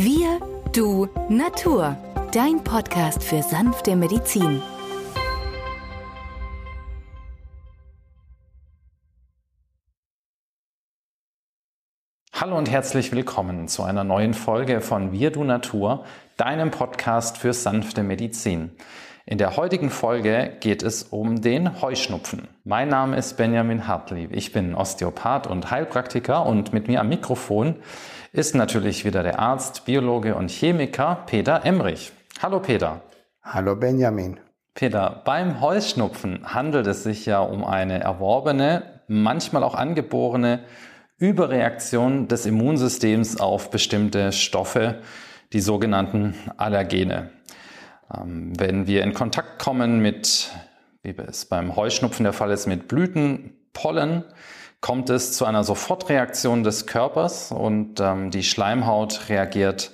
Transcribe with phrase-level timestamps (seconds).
[0.00, 0.38] Wir,
[0.72, 1.96] du, Natur.
[2.30, 4.62] Dein Podcast für sanfte Medizin.
[12.32, 16.04] Hallo und herzlich willkommen zu einer neuen Folge von Wir, du, Natur,
[16.36, 18.70] deinem Podcast für sanfte Medizin.
[19.30, 22.48] In der heutigen Folge geht es um den Heuschnupfen.
[22.64, 24.30] Mein Name ist Benjamin Hartlieb.
[24.32, 27.76] Ich bin Osteopath und Heilpraktiker und mit mir am Mikrofon
[28.32, 32.10] ist natürlich wieder der Arzt, Biologe und Chemiker Peter Emrich.
[32.40, 33.02] Hallo Peter.
[33.42, 34.40] Hallo Benjamin.
[34.72, 40.60] Peter, beim Heuschnupfen handelt es sich ja um eine erworbene, manchmal auch angeborene
[41.18, 45.02] Überreaktion des Immunsystems auf bestimmte Stoffe,
[45.52, 47.28] die sogenannten Allergene.
[48.14, 50.50] Ähm, wenn wir in Kontakt kommen mit,
[51.02, 54.24] wie es beim Heuschnupfen der Fall ist, mit Blütenpollen,
[54.80, 59.90] kommt es zu einer Sofortreaktion des Körpers und ähm, die Schleimhaut reagiert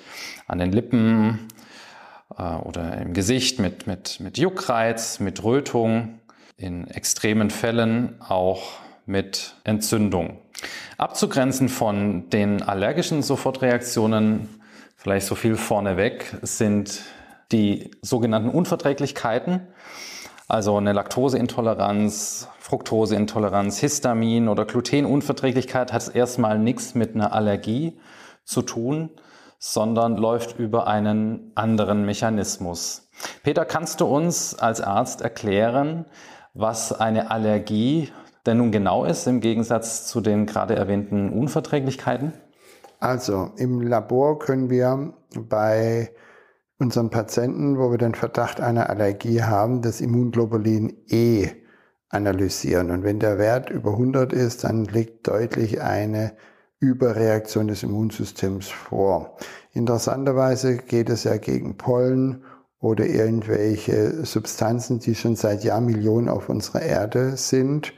[0.47, 1.48] an den Lippen
[2.36, 6.20] äh, oder im Gesicht mit, mit, mit Juckreiz, mit Rötung,
[6.56, 8.62] in extremen Fällen auch
[9.06, 10.39] mit Entzündung.
[10.98, 14.48] Abzugrenzen von den allergischen Sofortreaktionen,
[14.96, 17.02] vielleicht so viel vorneweg, sind
[17.53, 19.69] die sogenannten Unverträglichkeiten,
[20.48, 27.98] also eine Laktoseintoleranz, Fructoseintoleranz, Histamin oder Glutenunverträglichkeit hat erstmal nichts mit einer Allergie
[28.45, 29.11] zu tun,
[29.59, 33.09] sondern läuft über einen anderen Mechanismus.
[33.42, 36.05] Peter, kannst du uns als Arzt erklären,
[36.53, 38.11] was eine Allergie
[38.47, 42.34] denn nun genau ist im Gegensatz zu den gerade erwähnten Unverträglichkeiten?
[43.01, 46.11] Also im Labor können wir bei
[46.78, 51.48] unseren Patienten, wo wir den Verdacht einer Allergie haben, das Immunglobulin E
[52.08, 52.91] analysieren.
[52.91, 56.33] Und wenn der Wert über 100 ist, dann liegt deutlich eine
[56.78, 59.36] Überreaktion des Immunsystems vor.
[59.72, 62.45] Interessanterweise geht es ja gegen Pollen
[62.78, 67.95] oder irgendwelche Substanzen, die schon seit Jahrmillionen auf unserer Erde sind.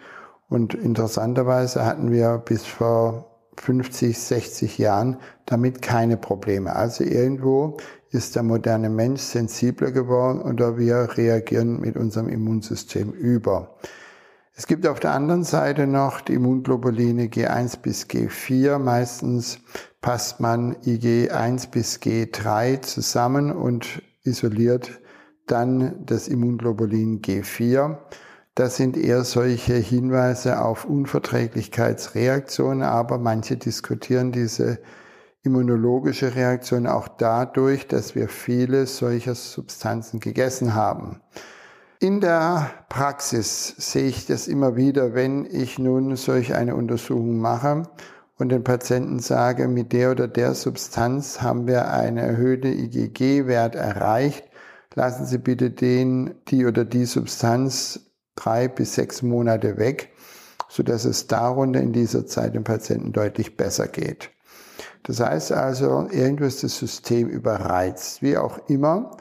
[0.48, 6.76] Und interessanterweise hatten wir bis vor 50, 60 Jahren damit keine Probleme.
[6.76, 7.78] Also irgendwo
[8.16, 13.76] ist der moderne Mensch sensibler geworden oder wir reagieren mit unserem Immunsystem über.
[14.54, 18.78] Es gibt auf der anderen Seite noch die Immunglobuline G1 bis G4.
[18.78, 19.58] Meistens
[20.00, 24.98] passt man IG1 bis G3 zusammen und isoliert
[25.46, 27.98] dann das Immunglobulin G4.
[28.54, 34.78] Das sind eher solche Hinweise auf Unverträglichkeitsreaktionen, aber manche diskutieren diese
[35.46, 41.20] immunologische Reaktion auch dadurch, dass wir viele solcher Substanzen gegessen haben.
[41.98, 47.84] In der Praxis sehe ich das immer wieder, wenn ich nun solch eine Untersuchung mache
[48.36, 54.44] und den Patienten sage, mit der oder der Substanz haben wir einen erhöhten IgG-Wert erreicht,
[54.94, 58.00] lassen Sie bitte den, die oder die Substanz
[58.34, 60.10] drei bis sechs Monate weg,
[60.68, 64.30] so dass es darunter in dieser Zeit dem Patienten deutlich besser geht.
[65.06, 68.22] Das heißt also, irgendwo ist das System überreizt.
[68.22, 69.12] Wie auch immer,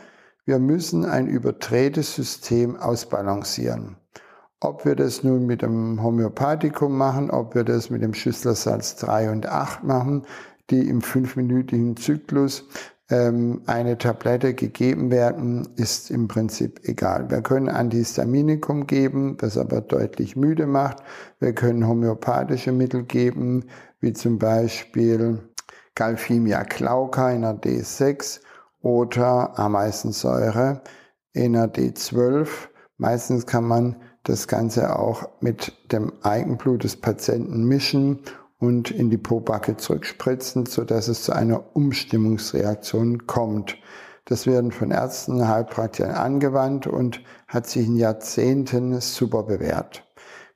[0.43, 3.95] wir müssen ein überdrehtes System ausbalancieren.
[4.59, 9.29] Ob wir das nun mit dem Homöopathikum machen, ob wir das mit dem Schüsslersalz 3
[9.29, 10.23] und 8 machen,
[10.71, 12.67] die im fünfminütigen Zyklus
[13.11, 17.29] ähm, eine Tablette gegeben werden, ist im Prinzip egal.
[17.29, 20.97] Wir können Antihistaminikum geben, das aber deutlich müde macht.
[21.39, 23.65] Wir können homöopathische Mittel geben,
[23.99, 25.43] wie zum Beispiel
[25.95, 28.41] Galphimia glauca in der D6
[28.81, 30.81] oder Ameisensäure
[31.33, 32.47] in der D12.
[32.97, 38.19] Meistens kann man das Ganze auch mit dem Eigenblut des Patienten mischen
[38.59, 43.77] und in die Pobacke zurückspritzen, sodass es zu einer Umstimmungsreaktion kommt.
[44.25, 50.03] Das werden von Ärzten, Heilpraktikern angewandt und hat sich in Jahrzehnten super bewährt.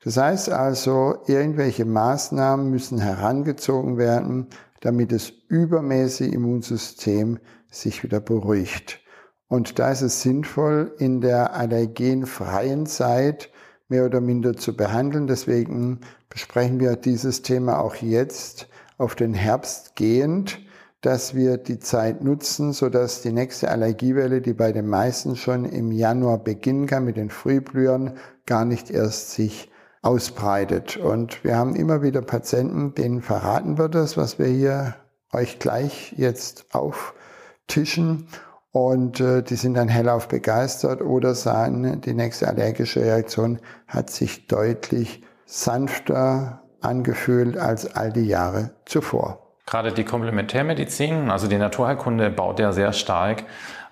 [0.03, 4.47] Das heißt also, irgendwelche Maßnahmen müssen herangezogen werden,
[4.81, 7.39] damit das übermäßige Immunsystem
[7.69, 9.01] sich wieder beruhigt.
[9.47, 13.49] Und da ist es sinnvoll, in der allergenfreien Zeit
[13.87, 15.27] mehr oder minder zu behandeln.
[15.27, 18.67] Deswegen besprechen wir dieses Thema auch jetzt
[18.97, 20.59] auf den Herbst gehend,
[21.01, 25.91] dass wir die Zeit nutzen, sodass die nächste Allergiewelle, die bei den meisten schon im
[25.91, 30.97] Januar beginnen kann mit den Frühblühern, gar nicht erst sich ausbreitet.
[30.97, 34.95] Und wir haben immer wieder Patienten, denen verraten wir das, was wir hier
[35.33, 38.27] euch gleich jetzt auftischen.
[38.71, 44.47] Und äh, die sind dann hellauf begeistert oder sagen, die nächste allergische Reaktion hat sich
[44.47, 49.55] deutlich sanfter angefühlt als all die Jahre zuvor.
[49.65, 53.43] Gerade die Komplementärmedizin, also die Naturheilkunde, baut ja sehr stark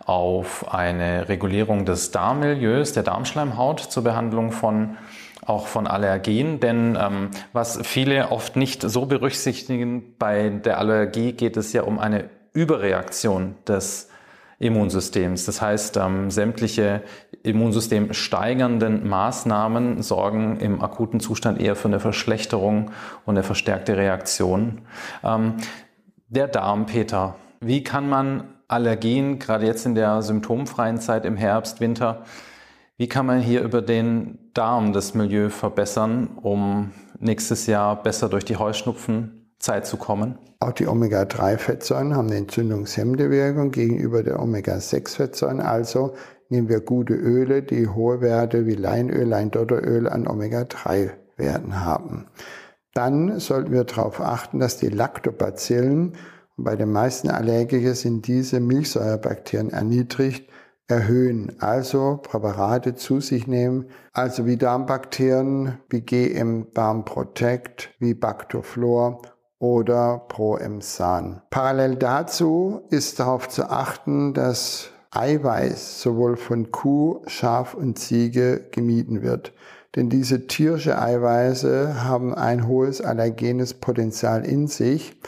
[0.05, 4.97] auf eine Regulierung des Darmmilieus, der Darmschleimhaut zur Behandlung von
[5.47, 11.57] auch von Allergien, denn ähm, was viele oft nicht so berücksichtigen, bei der Allergie geht
[11.57, 14.09] es ja um eine Überreaktion des
[14.59, 15.45] Immunsystems.
[15.45, 17.03] Das heißt, ähm, sämtliche
[17.43, 22.91] Immunsystem steigernden Maßnahmen sorgen im akuten Zustand eher für eine Verschlechterung
[23.25, 24.81] und eine verstärkte Reaktion.
[25.23, 25.53] Ähm,
[26.27, 31.79] der Darm, Peter, wie kann man Allergien, gerade jetzt in der symptomfreien Zeit im Herbst,
[31.79, 32.23] Winter,
[32.97, 38.43] wie kann man hier über den Darm das Milieu verbessern, um nächstes Jahr besser durch
[38.43, 40.39] die Heuschnupfenzeit zu kommen?
[40.59, 45.61] Auch die Omega-3-Fettsäuren haben eine entzündungshemmende Wirkung gegenüber der Omega-6-Fettsäuren.
[45.61, 46.15] Also
[46.49, 52.25] nehmen wir gute Öle, die hohe Werte wie Leinöl, Leindotteröl an Omega-3-Werten haben.
[52.95, 56.13] Dann sollten wir darauf achten, dass die Lactobacillen,
[56.59, 60.49] bei den meisten Allergikern sind diese Milchsäurebakterien erniedrigt,
[60.87, 69.21] erhöhen, also Präparate zu sich nehmen, also wie Darmbakterien, wie GM Darm Protect, wie Bactoflor
[69.59, 71.41] oder Proemsan.
[71.49, 79.21] Parallel dazu ist darauf zu achten, dass Eiweiß sowohl von Kuh, Schaf und Ziege gemieden
[79.21, 79.53] wird.
[79.95, 85.19] Denn diese tierische Eiweiße haben ein hohes allergenes Potenzial in sich.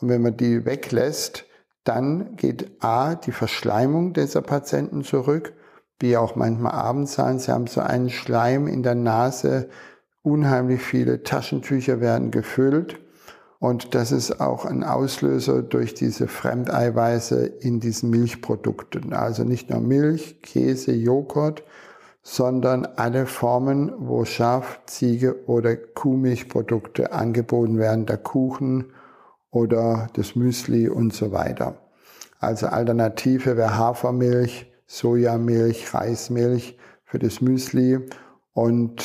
[0.00, 1.44] Und wenn man die weglässt,
[1.84, 5.52] dann geht A, die Verschleimung dieser Patienten zurück,
[6.00, 7.38] wie auch manchmal abends sein.
[7.38, 9.68] Sie haben so einen Schleim in der Nase,
[10.22, 12.98] unheimlich viele Taschentücher werden gefüllt.
[13.60, 19.12] Und das ist auch ein Auslöser durch diese Fremdeiweiße in diesen Milchprodukten.
[19.12, 21.62] Also nicht nur Milch, Käse, Joghurt,
[22.22, 28.92] sondern alle Formen, wo Schaf, Ziege oder Kuhmilchprodukte angeboten werden, der Kuchen,
[29.54, 31.76] oder das Müsli und so weiter.
[32.40, 38.00] Also Alternative wäre Hafermilch, Sojamilch, Reismilch für das Müsli
[38.52, 39.04] und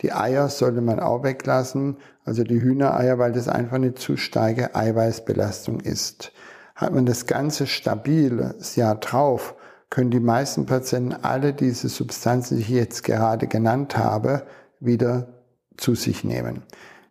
[0.00, 4.74] die Eier sollte man auch weglassen, also die Hühnereier, weil das einfach eine zu starke
[4.74, 6.32] Eiweißbelastung ist.
[6.74, 9.54] Hat man das Ganze stabil das Jahr drauf,
[9.90, 14.46] können die meisten Patienten alle diese Substanzen, die ich jetzt gerade genannt habe,
[14.80, 15.28] wieder
[15.76, 16.62] zu sich nehmen.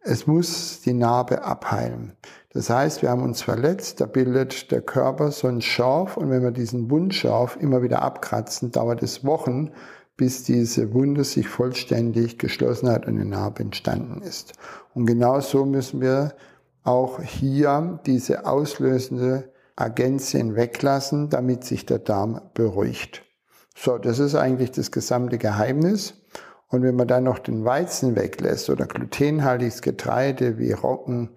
[0.05, 2.11] Es muss die Narbe abheilen.
[2.53, 6.43] Das heißt, wir haben uns verletzt, da bildet der Körper so einen Schorf und wenn
[6.43, 9.71] wir diesen Wundschorf immer wieder abkratzen, dauert es Wochen,
[10.17, 14.53] bis diese Wunde sich vollständig geschlossen hat und eine Narbe entstanden ist.
[14.93, 16.35] Und genau so müssen wir
[16.83, 23.23] auch hier diese auslösende Agenzien weglassen, damit sich der Darm beruhigt.
[23.75, 26.13] So, das ist eigentlich das gesamte Geheimnis.
[26.67, 31.29] Und wenn man dann noch den Weizen weglässt oder glutenhaltiges Getreide wie Roggen,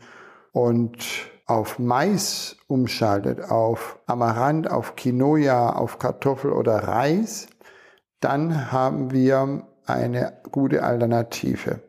[0.56, 0.96] und
[1.44, 7.48] auf Mais umschaltet, auf Amaranth, auf Quinoa, auf Kartoffel oder Reis,
[8.20, 11.82] dann haben wir eine gute Alternative.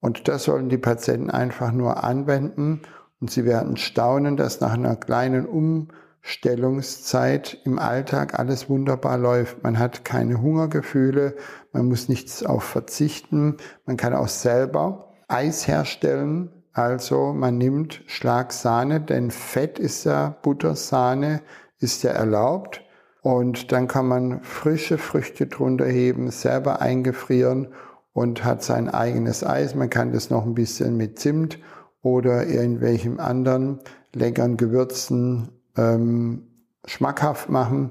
[0.00, 2.80] Und das sollen die Patienten einfach nur anwenden
[3.20, 9.62] und sie werden staunen, dass nach einer kleinen Umstellungszeit im Alltag alles wunderbar läuft.
[9.62, 11.36] Man hat keine Hungergefühle,
[11.74, 19.00] man muss nichts auf verzichten, man kann auch selber Eis herstellen, also man nimmt Schlagsahne,
[19.00, 21.42] denn Fett ist ja Buttersahne,
[21.80, 22.82] ist ja erlaubt.
[23.20, 27.72] Und dann kann man frische Früchte drunter heben, selber eingefrieren
[28.12, 29.74] und hat sein eigenes Eis.
[29.74, 31.58] Man kann das noch ein bisschen mit Zimt
[32.00, 33.80] oder irgendwelchen anderen
[34.14, 36.44] leckeren Gewürzen ähm,
[36.84, 37.90] schmackhaft machen.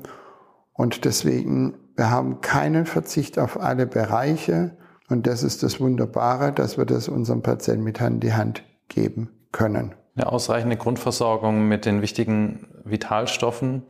[0.71, 4.77] Und deswegen, wir haben keinen Verzicht auf alle Bereiche.
[5.09, 8.63] Und das ist das Wunderbare, dass wir das unserem Patienten mit Hand in die Hand
[8.87, 9.95] geben können.
[10.15, 13.83] Eine ausreichende Grundversorgung mit den wichtigen Vitalstoffen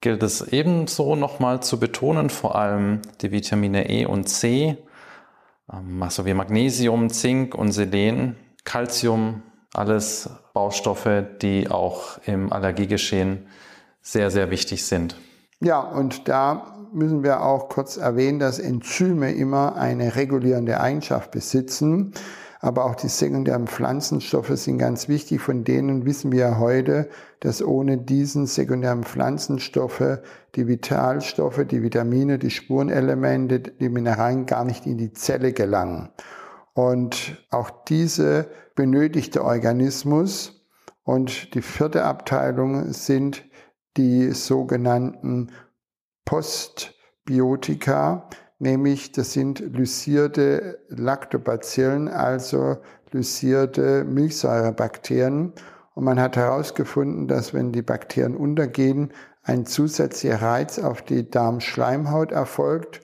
[0.00, 4.78] gilt es ebenso nochmal zu betonen, vor allem die Vitamine E und C,
[5.72, 9.42] ähm, also wie Magnesium, Zink und Selen, Calcium,
[9.74, 13.46] alles Baustoffe, die auch im Allergiegeschehen
[14.00, 15.16] sehr, sehr wichtig sind.
[15.60, 22.12] Ja, und da müssen wir auch kurz erwähnen, dass Enzyme immer eine regulierende Eigenschaft besitzen
[22.60, 25.40] aber auch die sekundären Pflanzenstoffe sind ganz wichtig.
[25.40, 27.08] Von denen wissen wir heute,
[27.40, 30.18] dass ohne diesen sekundären Pflanzenstoffe
[30.56, 36.08] die Vitalstoffe, die Vitamine, die Spurenelemente, die Mineralien gar nicht in die Zelle gelangen.
[36.74, 40.66] Und auch diese benötigt der Organismus.
[41.04, 43.44] Und die vierte Abteilung sind
[43.96, 45.52] die sogenannten
[46.24, 52.78] Postbiotika, nämlich das sind lysierte Lactobacillen, also
[53.10, 55.52] lysierte Milchsäurebakterien.
[55.94, 59.12] Und man hat herausgefunden, dass wenn die Bakterien untergehen,
[59.42, 63.00] ein zusätzlicher Reiz auf die Darmschleimhaut erfolgt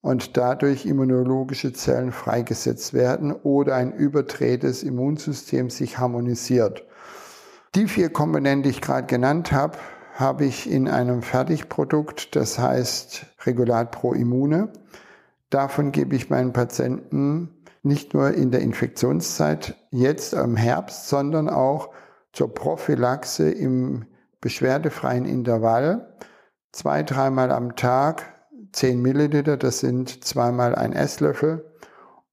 [0.00, 6.86] und dadurch immunologische Zellen freigesetzt werden oder ein Überdreh des Immunsystems sich harmonisiert.
[7.74, 9.76] Die vier Komponenten, die ich gerade genannt habe,
[10.20, 14.72] habe ich in einem Fertigprodukt, das heißt Regulat Pro Immune.
[15.48, 17.48] Davon gebe ich meinen Patienten
[17.82, 21.88] nicht nur in der Infektionszeit jetzt im Herbst, sondern auch
[22.32, 24.04] zur Prophylaxe im
[24.40, 26.14] beschwerdefreien Intervall
[26.72, 28.34] zwei, dreimal am Tag
[28.72, 31.64] 10 Milliliter, das sind zweimal ein Esslöffel.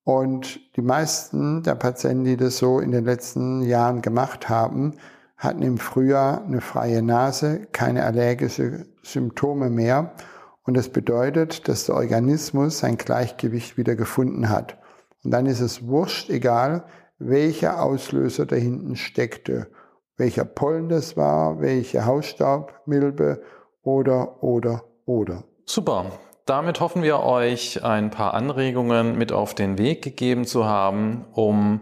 [0.04, 4.94] Und die meisten der Patienten, die das so in den letzten Jahren gemacht haben,
[5.38, 10.14] hatten im Frühjahr eine freie Nase, keine allergischen Symptome mehr.
[10.64, 14.78] Und das bedeutet, dass der Organismus sein Gleichgewicht wieder gefunden hat.
[15.24, 16.84] Und dann ist es wurscht, egal
[17.20, 19.68] welcher Auslöser da hinten steckte,
[20.18, 23.42] welcher Pollen das war, welche Hausstaubmilbe
[23.84, 25.44] oder, oder, oder.
[25.66, 26.12] Super.
[26.46, 31.82] Damit hoffen wir euch ein paar Anregungen mit auf den Weg gegeben zu haben, um,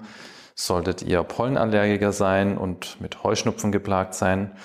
[0.56, 4.56] solltet ihr Pollenallergiker sein und mit Heuschnupfen geplagt sein,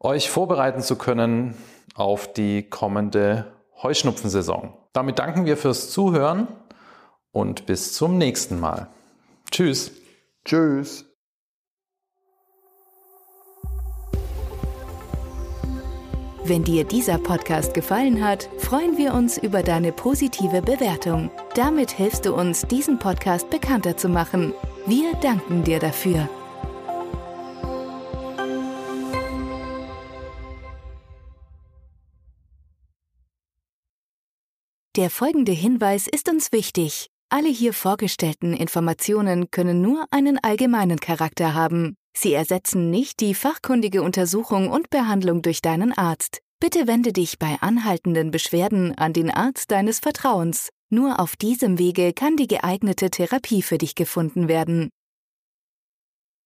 [0.00, 1.56] euch vorbereiten zu können
[1.94, 4.72] auf die kommende Heuschnupfensaison.
[4.92, 6.46] Damit danken wir fürs Zuhören
[7.32, 8.88] und bis zum nächsten Mal.
[9.50, 9.92] Tschüss.
[10.44, 11.04] Tschüss.
[16.44, 21.30] Wenn dir dieser Podcast gefallen hat, freuen wir uns über deine positive Bewertung.
[21.54, 24.52] Damit hilfst du uns, diesen Podcast bekannter zu machen.
[24.84, 26.28] Wir danken dir dafür.
[34.96, 37.06] Der folgende Hinweis ist uns wichtig.
[37.30, 41.94] Alle hier vorgestellten Informationen können nur einen allgemeinen Charakter haben.
[42.14, 46.40] Sie ersetzen nicht die fachkundige Untersuchung und Behandlung durch deinen Arzt.
[46.60, 50.70] Bitte wende dich bei anhaltenden Beschwerden an den Arzt deines Vertrauens.
[50.94, 54.90] Nur auf diesem Wege kann die geeignete Therapie für dich gefunden werden.